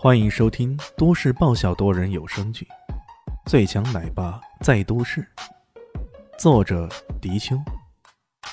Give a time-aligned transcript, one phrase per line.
[0.00, 2.64] 欢迎收听都市爆笑多人有声剧
[3.50, 5.28] 《最强奶爸在都市》，
[6.38, 6.88] 作者：
[7.20, 7.60] 迪秋，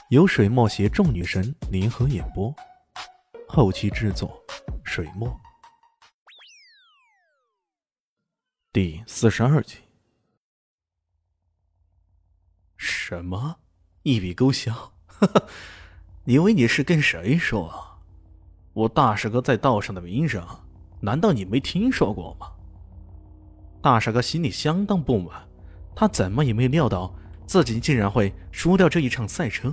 [0.10, 2.52] 由水墨携众女神联合演播，
[3.48, 4.44] 后期制作：
[4.84, 5.40] 水墨。
[8.74, 9.78] 第四十二集。
[12.76, 13.60] 什么？
[14.02, 14.74] 一笔勾销？
[15.06, 15.44] 哈哈，
[16.24, 18.00] 你以为你是跟谁说啊？
[18.74, 20.44] 我大师哥在道上的名声，
[21.06, 22.48] 难道你没听说过吗？
[23.80, 25.36] 大傻哥心里相当不满，
[25.96, 27.14] 他怎么也没料到
[27.46, 29.72] 自己竟然会输掉这一场赛车。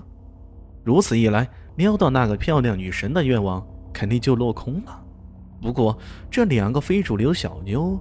[0.84, 5.02] 如此一来，撩到那个漂亮女神的愿望肯定就落空了。
[5.62, 5.96] 不过，
[6.30, 7.98] 这两个非主流小妞，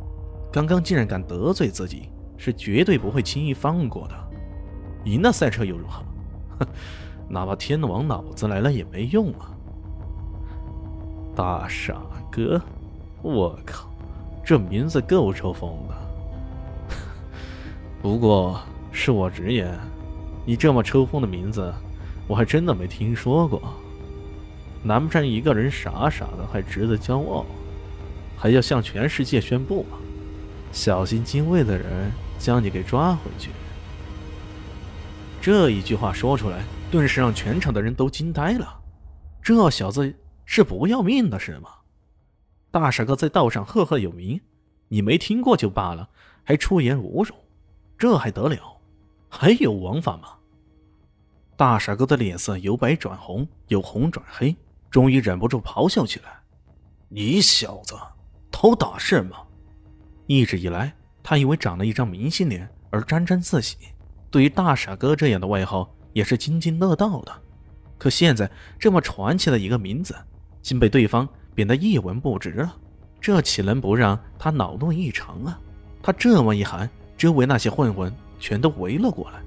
[0.52, 4.16] 刚刚竟然敢得罪自己，是绝对不会轻易放过的。
[5.05, 6.03] 赢了赛车又如何？
[6.59, 6.67] 哼，
[7.31, 9.55] 哪怕天王老子来了也没用啊！
[11.34, 11.95] 大傻
[12.30, 12.61] 哥，
[13.21, 13.89] 我靠，
[14.43, 16.95] 这名字够抽风的。
[18.02, 18.59] 不过，
[18.94, 19.78] 恕我直言，
[20.45, 21.73] 你这么抽风的名字，
[22.28, 23.61] 我还真的没听说过。
[24.83, 27.45] 难不成一个人傻傻的还值得骄傲？
[28.38, 29.97] 还要向全世界宣布吗？
[30.72, 33.52] 小心精卫的人将你给抓回去！
[35.39, 38.80] 这一句话说出来，顿时让全场的人都惊呆了。
[39.44, 40.16] 这小子……
[40.44, 41.69] 是不要命的是吗？
[42.72, 44.39] 大傻哥在道上赫赫有名，
[44.88, 46.08] 你没听过就罢了，
[46.41, 47.36] 还出言侮辱，
[47.97, 48.78] 这还得了？
[49.28, 50.30] 还有王法吗？
[51.58, 54.55] 大傻哥的脸色由白转红，由红转黑，
[54.89, 56.39] 终于忍不住咆哮起来
[57.09, 57.94] ：“你小子
[58.50, 59.38] 偷打是吗？”
[60.25, 63.75] 一直以来，他因为长了一张明星脸而沾沾自喜，
[64.30, 67.41] 对于大傻哥这样的外号也是津津乐道的。
[67.97, 70.16] 可现在，这么传奇的一个名字。
[70.63, 71.28] 竟被对方
[71.62, 72.76] 贬得一文不值了，
[73.20, 75.59] 这岂能不让他恼怒异常啊？
[76.02, 79.40] 他这么一喊，周围那些混混全都围了过来，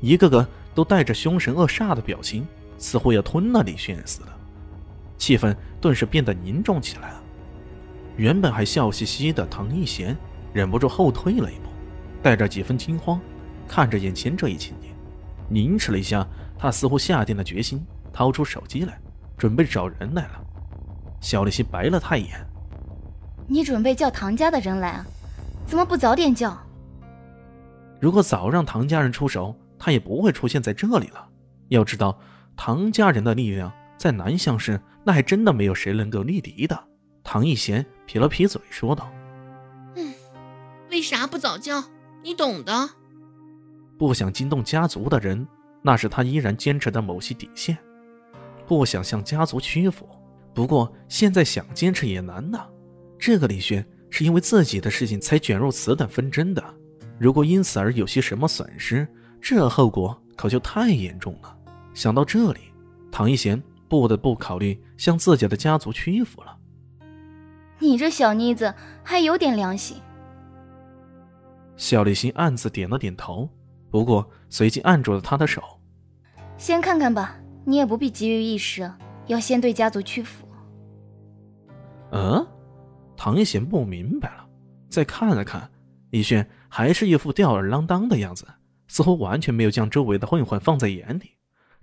[0.00, 0.46] 一个个
[0.76, 2.46] 都带着凶神恶煞的表情，
[2.78, 4.28] 似乎要吞了李炫似的。
[5.18, 7.22] 气氛顿时变得凝重起来了。
[8.16, 10.16] 原本还笑嘻嘻的唐一贤
[10.52, 11.68] 忍不住后退了一步，
[12.22, 13.20] 带着几分惊慌，
[13.66, 14.90] 看着眼前这一情景，
[15.48, 16.24] 凝视了一下，
[16.56, 18.96] 他似乎下定了决心，掏出手机来，
[19.36, 20.44] 准备找人来了。
[21.20, 22.46] 肖立新白了他一眼
[23.48, 25.06] ：“你准备叫唐家的人来啊？
[25.66, 26.56] 怎么不早点叫？
[28.00, 31.28] 如果早让唐家人出手，他也不会出现在这里了。
[31.68, 32.16] 要知道，
[32.56, 36.78] 唐家人的力量在南乡市，那还真的没有谁能够力敌的。”
[37.24, 39.08] 唐一贤撇了撇嘴，说道
[39.96, 40.14] ：“嗯，
[40.90, 41.82] 为啥不早叫？
[42.22, 42.72] 你懂的。
[43.98, 45.46] 不想惊动家族的人，
[45.82, 47.76] 那是他依然坚持的某些底线。
[48.66, 50.06] 不想向家族屈服。”
[50.56, 52.66] 不过现在想坚持也难呐。
[53.18, 56.64] 这个李轩是因为自己的事情才卷入此等纷争的，
[57.18, 59.06] 如果因此而有些什么损失，
[59.38, 61.54] 这后果可就太严重了。
[61.92, 62.72] 想到这里，
[63.12, 66.56] 唐一贤不得不考虑向自己的家族屈服了。
[67.78, 68.72] 你这小妮子
[69.04, 69.98] 还有点良心。
[71.76, 73.46] 小李欣暗自点了点头，
[73.90, 75.62] 不过随即按住了他的手。
[76.56, 78.90] 先看看吧，你也不必急于一时，
[79.26, 80.45] 要先对家族屈服。
[82.12, 82.46] 嗯，
[83.16, 84.48] 唐一贤不明白了，
[84.88, 85.70] 再看了看
[86.10, 88.46] 李炫，还是一副吊儿郎当的样子，
[88.88, 91.32] 似乎完全没有将周围的混混放在眼里。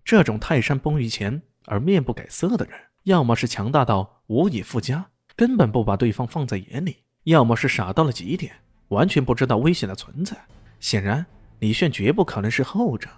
[0.06, 8.54] 这种泰山崩于前而面不改色的人，要么是强大到无以复加，根本不把对方放在眼里；要么是傻到了极点，
[8.90, 10.38] 完全不知道危险的存在。
[10.80, 11.26] 显然，
[11.60, 13.10] 李炫绝不可能是后者。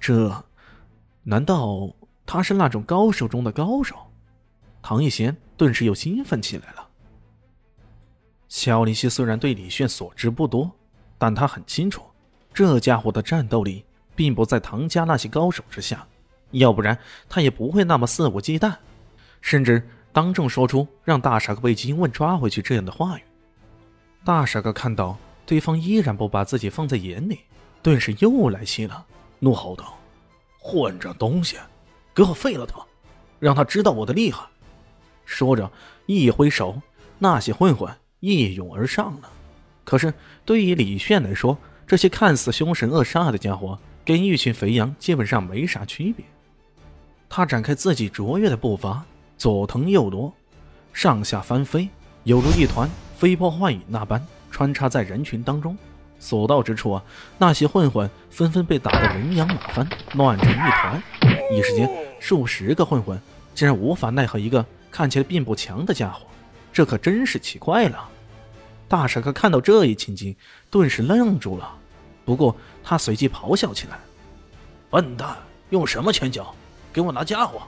[0.00, 0.44] 这，
[1.22, 3.96] 难道他是那种高手中的高手？
[4.88, 6.88] 唐一贤顿时又兴奋起来了。
[8.46, 10.70] 肖林希虽然对李炫所知不多，
[11.18, 12.02] 但他很清楚，
[12.54, 16.06] 这家伙的战斗力并不在唐家那些高手之下，
[16.52, 16.96] 要不然
[17.28, 18.76] 他也不会那么肆无忌惮，
[19.40, 19.82] 甚至
[20.12, 23.22] 当众说出让大傻哥被金问抓回去这样的话语。
[24.24, 27.40] 大傻哥看到对方依然不把自己放在眼里，
[27.82, 29.04] 顿时又来气了，
[29.40, 29.98] 怒吼道
[30.62, 31.56] ：“混账东西，
[32.14, 32.78] 给我废了他，
[33.40, 34.46] 让他知道我的厉害！”
[35.26, 35.70] 说着，
[36.06, 36.80] 一挥手，
[37.18, 39.28] 那些混混一涌而上了。
[39.84, 40.14] 可是，
[40.44, 46.24] 对于李炫来说，这些看似凶神恶煞的家伙，跟一群肥羊基本上没啥区别。
[47.28, 49.04] 他展开自己卓越的步伐，
[49.36, 50.32] 左腾右挪，
[50.92, 51.88] 上下翻飞，
[52.24, 55.76] 犹如一团飞波幻影那般穿插在人群当中。
[56.18, 57.04] 所到之处啊，
[57.36, 61.02] 那些混混纷纷被打得人仰马翻，乱成一团。
[61.52, 61.88] 一时间，
[62.18, 63.20] 数十个混混
[63.54, 64.64] 竟然无法奈何一个。
[64.96, 66.22] 看起来并不强的家伙，
[66.72, 68.08] 这可真是奇怪了。
[68.88, 70.34] 大傻哥看到这一情景，
[70.70, 71.70] 顿时愣住了。
[72.24, 73.98] 不过他随即咆哮起来
[74.88, 75.36] ：“笨蛋，
[75.68, 76.54] 用什么拳脚？
[76.94, 77.60] 给我拿家伙！”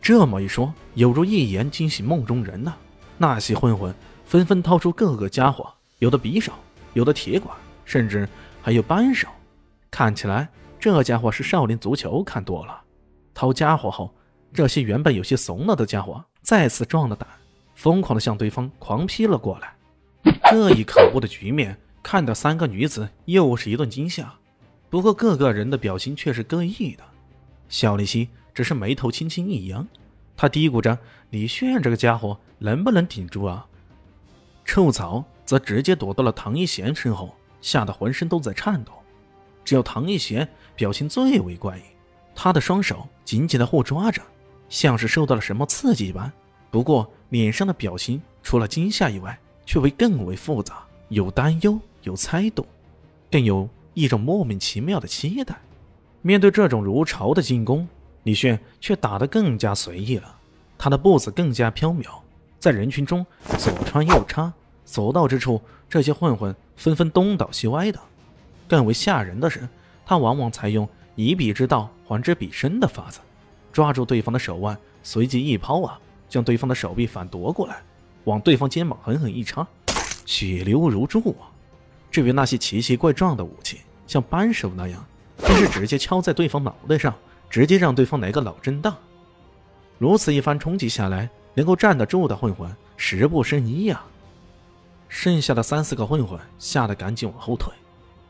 [0.00, 2.72] 这么一说，犹如一言惊醒梦中人呐。
[3.18, 3.92] 那些混混
[4.24, 6.52] 纷纷掏出各个家伙，有的匕首，
[6.92, 7.52] 有的铁管，
[7.84, 8.28] 甚至
[8.62, 9.26] 还有扳手。
[9.90, 12.80] 看起来这家伙是少林足球看多了。
[13.34, 14.14] 掏家伙后，
[14.52, 17.28] 这些原本有些怂了的家伙再次壮了胆，
[17.74, 19.74] 疯狂的向对方狂劈了过来。
[20.50, 24.34] 这一可恶的局面，看得三个女子又是一顿惊吓。
[24.88, 27.04] 不过各个人的表情却是各异的。
[27.68, 29.86] 小丽西只是眉头轻轻一扬，
[30.36, 30.98] 她嘀咕着
[31.30, 33.66] ：“李炫这个家伙能不能顶住啊？”
[34.66, 38.92] 臭草则直接躲到了唐一贤身后，吓得浑身都在颤抖。
[39.64, 41.82] 只有唐一贤表情最为怪异，
[42.34, 44.20] 他的双手紧紧地互抓着，
[44.70, 46.32] 像是受到了什么刺激一般。
[46.70, 52.64] 不过脸上的表情除了惊吓以外，却为更为复杂，有担忧，有猜度，
[53.30, 55.54] 更有一种莫名其妙的期待。
[56.22, 57.86] 面对这种如潮的进攻，
[58.22, 60.36] 李炫却打得更加随意了。
[60.78, 62.06] 他的步子更加飘渺，
[62.58, 63.26] 在人群中
[63.58, 64.52] 左穿右插，
[64.84, 67.98] 所到之处，这些混混纷纷东倒西歪的。
[68.68, 69.68] 更为吓人的是，
[70.06, 73.18] 他往往采用以彼之道还之彼身的法子，
[73.72, 77.82] 抓住对方的手腕，随即一抛啊，将对方的手臂反夺过来。
[78.24, 79.66] 往对方肩膀狠狠一插，
[80.26, 81.48] 血流如注啊！
[82.10, 85.02] 至于那些奇奇怪状的武器，像扳手那样，
[85.38, 87.14] 更是直接敲在对方脑袋上，
[87.48, 88.94] 直接让对方来个脑震荡。
[89.98, 94.02] 如此一番冲击下来，能够站得住的混混十不胜一呀！
[95.08, 97.72] 剩下的三四个混混吓得赶紧往后退，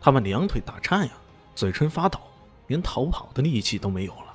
[0.00, 1.12] 他们两腿打颤呀，
[1.54, 2.18] 嘴唇发抖，
[2.68, 4.29] 连逃跑的力气都没有了。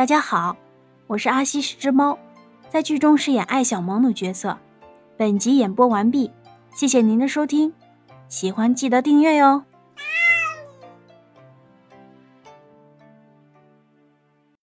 [0.00, 0.56] 大家好，
[1.08, 2.18] 我是阿西是只猫，
[2.70, 4.56] 在剧中饰演艾小萌的角色。
[5.18, 6.30] 本集演播完毕，
[6.74, 7.70] 谢谢您的收听，
[8.26, 9.62] 喜欢记得订阅哟。